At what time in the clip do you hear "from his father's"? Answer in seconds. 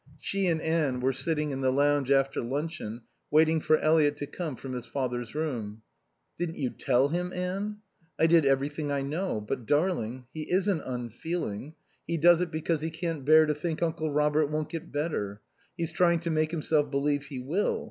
4.55-5.35